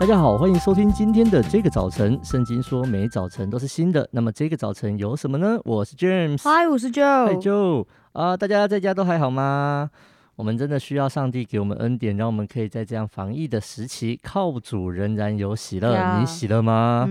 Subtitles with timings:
[0.00, 2.16] 大家好，欢迎收听今天的这个早晨。
[2.22, 5.58] 圣经说每早晨都是新的，那么这个早晨有什么呢？
[5.64, 9.90] 我是 James，嗨，我是 Joe，嗨 Joe 啊，大家在家都还好吗？
[10.36, 15.92] 我们真的需要上帝给我们恩典，让我们可以在这样防疫的时期靠主仍然有喜乐。
[15.96, 16.20] Yeah.
[16.20, 17.08] 你喜乐吗？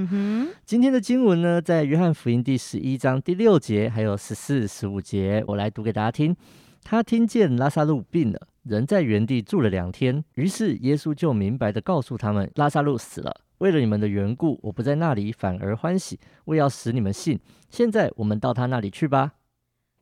[0.66, 6.34] 今天的经文呢，在约翰福音第十一章第六节，还有十四、十五节，我来读给大家听。
[6.86, 8.40] 他听见拉萨路病了。
[8.68, 13.42] 人在原地住了两天，于是耶稣就明白地告诉他们：拉撒路死了。
[13.60, 17.40] 为了你们的缘故，我不在那里，反而欢喜，为要使你们信。
[17.70, 19.34] 现在我们到他那里去吧。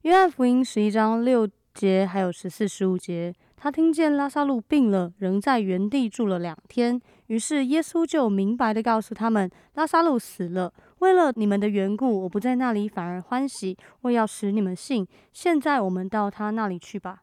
[0.02, 10.74] 约翰福音十一章六节还有十四、十五节，他听见拉撒路病了，人在原地住了两天，于是耶稣就明白地告诉他们：拉撒路死了。
[11.00, 15.08] 为了你们的缘故，我不在那里，反而欢喜，为要使你们信。
[15.32, 17.22] 现在我们到他那里去吧。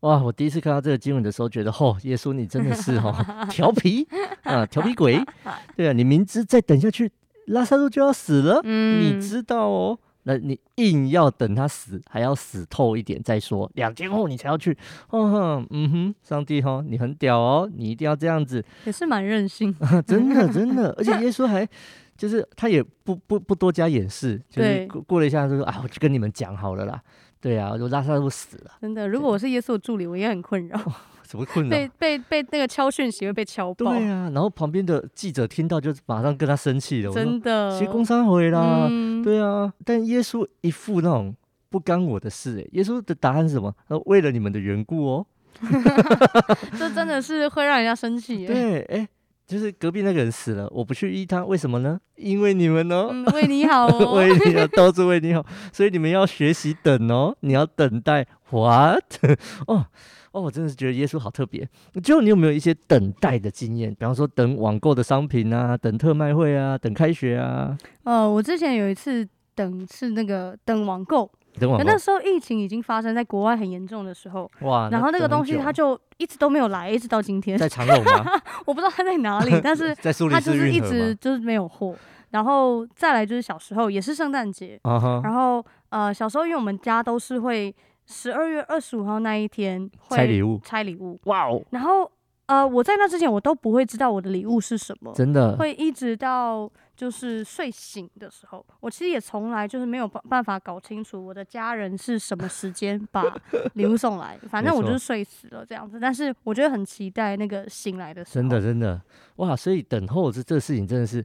[0.00, 0.22] 哇！
[0.22, 3.14] 我第一次看到这个经文的时候，觉得哦，耶稣你真的是哦
[3.50, 4.06] 调皮
[4.42, 5.22] 啊，调皮鬼。
[5.76, 7.10] 对啊，你明知再等下去，
[7.46, 14.76] 拉萨路就要死了，嗯，你知道哦，那你硬要等他死，还要死透一点再说，两天后你才要去。
[15.10, 19.74] 哦，嗯哼，上帝哈，你很屌哦，你一定要这样子，也是蛮任性，
[20.06, 21.68] 真的真的，而且耶稣还
[22.16, 27.02] 就是他也不不不多加掩饰，就是过过了一下就说啊，我就跟你们讲好了啦。
[27.40, 28.72] 对啊，就拉撒路死了。
[28.80, 30.78] 真的，如果我是耶稣的助理，我也很困扰。
[31.26, 31.70] 什么困扰？
[31.70, 33.92] 被被被那个敲讯息会被敲爆。
[33.92, 37.12] 对啊，然后旁边的记者听到就马上跟他生气了。
[37.12, 38.86] 真的，其实工商回啦。
[38.90, 41.34] 嗯、对啊，但耶稣一副那种
[41.70, 42.60] 不干我的事。
[42.60, 43.74] 哎，耶稣的答案是什么？
[43.88, 45.26] 他说为了你们的缘故哦。
[46.78, 48.46] 这真的是会让人家生气。
[48.46, 49.08] 对，哎。
[49.50, 51.98] 就是隔壁那个人死了，我不去医他，为什么呢？
[52.14, 58.24] 因为你们哦，嗯、为你好哦， 为你好，都是为你好，所以你们要学习等哦，你要等待。
[58.50, 59.02] What？
[59.66, 59.86] 哦
[60.30, 61.68] 哦，我真的是觉得耶稣好特别。
[62.00, 63.90] 就你有没有一些等待的经验？
[63.90, 67.76] 比方说等网购的商品啊，等特卖会啊，等开学啊。
[68.04, 71.28] 呃，我之前有一次等是那个等网购。
[71.58, 74.88] 可那时候疫情已经发生在国外很严重的时候，哇！
[74.90, 77.58] 然后那个东西它就一直都没有来，一直到今天。
[77.58, 78.24] 在长荣吗？
[78.66, 81.94] 我不知道它在哪里， 但是它就是一直就是没有货。
[82.30, 85.24] 然后再来就是小时候也是圣诞节，uh huh.
[85.24, 87.74] 然后呃小时候因为我们家都是会
[88.06, 91.60] 十二月二十五号那一天会拆礼物，拆礼物，哇哦！
[91.70, 92.08] 然后
[92.50, 96.70] 呃我在那之前我都不会知道我的礼物是什么，真的会一直到。
[97.00, 103.24] 就是睡醒的时候，我其实也从来就是没有办办法搞清楚我的家人是什么时间 把
[103.72, 105.98] 礼物送来，反正我就是睡死了这样子。
[105.98, 109.00] 但是我觉得很期待那个醒来的时候，真的真的
[109.36, 109.56] 哇！
[109.56, 111.24] 所以等候这这个事情真的是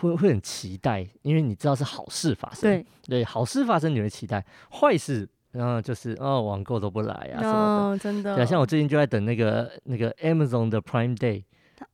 [0.00, 2.70] 会会很期待，因为你知道是好事发生。
[2.70, 8.36] 对对，好事发生你会期待，坏事然后就是哦网购都不来啊什么的，哦、真的。
[8.36, 11.44] 对，像我最近就在等那个那个 Amazon 的 Prime Day。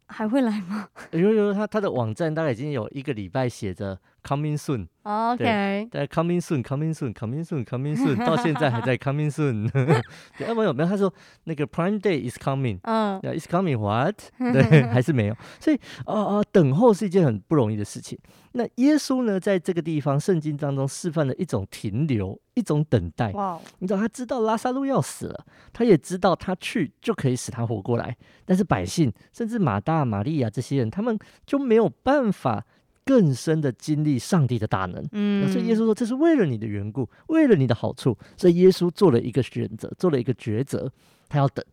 [0.07, 0.87] 还会来吗？
[1.13, 4.89] 有有，他他的网站大概已经有一个礼拜写着 coming soon。
[5.03, 9.69] OK，对，coming soon，coming soon，coming soon，coming soon，到现在还在 coming soon。
[10.39, 11.13] 对，没有没有，他说
[11.45, 12.79] 那个 Prime Day is coming。
[12.83, 14.15] 嗯，is coming what？
[14.39, 15.37] 对， 还是没有。
[15.59, 18.17] 所以，哦哦，等候是一件很不容易的事情。
[18.53, 23.33] 那耶稣呢，在这个地方圣经当中示范了一种停留，一种等待。
[23.33, 32.65] 哇，你知道他知道拉萨路要死了，他也知道他去就可以使他活过来，但是百姓甚至马大、玛利亚这些人，他们就没有办法。
[33.05, 40.91] 更深的经历上帝的大能，嗯，所以耶稣说，这是为了你的缘故，为了你的好处，所以耶稣做了一个选择，做了一个抉择，
[41.29, 41.65] 他要等，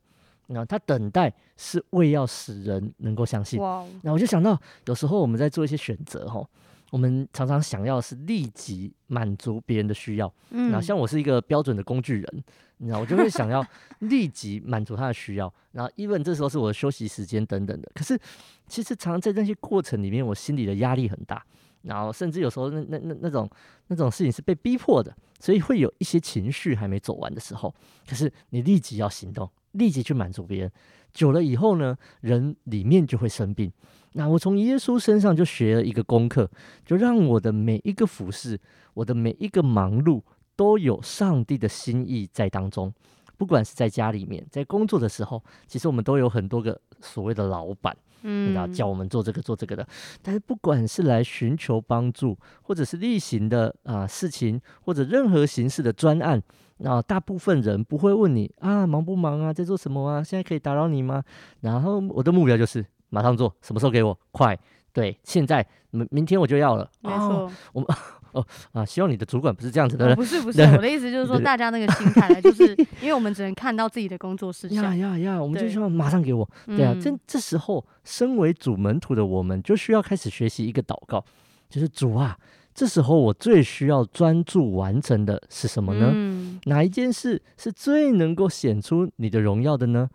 [0.47, 3.59] 那他等待是为要使人能够相信。
[3.59, 6.43] 哇，那我就想到，有时候我们在做一些选择，哈。
[6.91, 12.43] 我们常常想要的是立即满足别人的需要，嗯，然后像我是一个标准的工具人，
[12.77, 13.63] 你知道，我就会想要
[13.99, 17.91] 立即满足他的需要，然后 even 这时候是我的休息时间等等的。
[17.93, 18.19] 可是
[18.67, 21.45] 其实常常在那些过程里面，我心里的压力很大，
[21.83, 23.47] 然后甚至有时候那那那那种
[23.87, 27.73] 那种事情是被逼迫的，所以会有一些情绪还没走完的时候。
[28.07, 30.71] 可是你立即要行动，立即去满足别人，
[31.13, 33.71] 久了以后呢，人里面就会生病。
[34.13, 36.49] 那我从耶稣身上就学了一个功课，
[36.83, 38.59] 就让我的每一个服侍，
[38.95, 40.21] 我的每一个忙碌，
[40.55, 42.91] 都有上帝的心意在当中。
[43.37, 49.87] 不管是在家里面，在工作的时候，其实我们都有很多个所谓的老板，嗯，然后叫我们做这个做这个的。
[50.21, 56.41] 但是不管是来寻求帮助，或者是例行的啊事情，或者任何形式的专案，
[56.79, 61.23] 那大部分人不会问你啊忙不忙啊，在做什么啊，现在可以打扰你吗？
[61.61, 62.83] 然后我的目标就是。
[63.09, 64.17] 马上做，什么时候给我？
[64.31, 64.57] 快，
[64.93, 66.89] 对，现在明明天我就要了。
[67.01, 67.87] 没错，我们
[68.31, 70.13] 哦啊，希望你的主管不是这样子的人。
[70.13, 74.83] 哦、不是不是，我的意思就是说，大家那个心态，就是 因为我们只能看到自己的工作事项。
[74.83, 76.47] 呀呀呀，我们就希望马上给我。
[76.67, 81.25] 对啊，这这时候，身为主门徒的我们，就需要开始学习一个祷告，
[81.69, 82.37] 就是主啊。
[82.71, 86.11] 这时候我最需要专注完成的是什么呢？
[86.13, 90.07] 嗯、哪一件事是最能够显出你的荣耀的呢？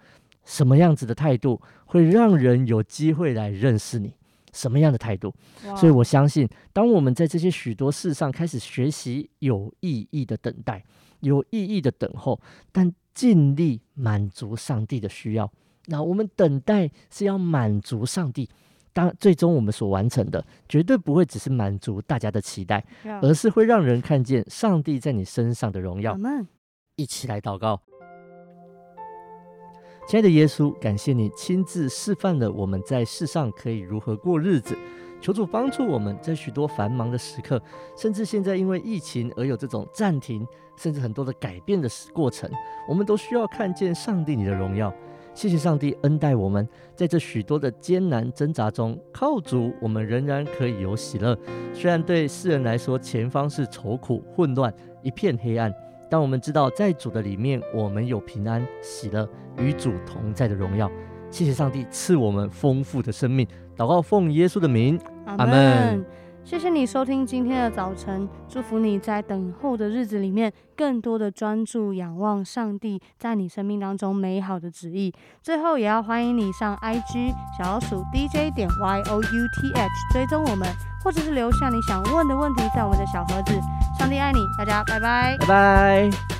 [0.44, 4.14] 什么样子的态度会让人有机会来认识你？
[4.52, 5.34] 什么样的态度？
[5.76, 10.84] 所以我相信，当我们在这些许多事上开始学习有意义的等待、
[11.20, 15.50] 有意义的等候，但尽力满足上帝的需要。
[15.86, 18.48] 那我们等待是要满足上帝。
[18.92, 22.84] 当最终我们所完成的，绝对不会只是满足大家的期待，
[23.20, 26.16] 而是会让人看见上帝在你身上的荣耀。
[26.94, 27.82] 一起来祷告，
[30.14, 34.78] 亲爱的耶稣，感谢你亲自示范了我们在世上可以如何过日子。
[35.20, 37.60] 求主帮助我们在许多繁忙的时刻，
[37.96, 40.46] 甚至现在因为疫情而有这种暂停，
[40.76, 42.48] 甚至很多的改变的过程，
[42.88, 44.94] 我们都需要看见上帝你的荣耀。
[45.34, 51.36] 谢谢上帝恩待我们，在这许多的艰难挣扎中，靠主，我们仍然可以有喜乐。
[51.72, 54.72] 虽然对世人来说，前方是愁苦、混乱、
[55.02, 55.74] 一片黑暗，
[56.10, 59.28] 当我们知道，在主的里面，我们有平安、喜乐，
[59.58, 60.90] 与主同在的荣耀。
[61.30, 63.46] 谢谢上帝赐我们丰富的生命。
[63.76, 66.04] 祷告奉耶稣的名，阿门。
[66.44, 75.12] 谢谢你收听今天的早晨，祝福你在等候的日子里面，更多的专注仰望上帝在你生命当中美好的旨意。
[75.42, 80.68] 最后，也要欢迎你上 IG 小老鼠 DJ 点 YOUTH 追踪我们，
[81.02, 83.58] 或者是留下你想问的问题在我们的小盒子。
[83.98, 86.33] 上帝爱你，大家拜拜，拜拜。